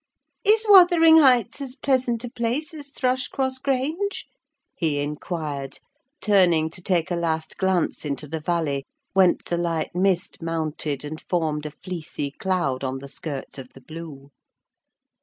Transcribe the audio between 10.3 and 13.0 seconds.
mounted and formed a fleecy cloud on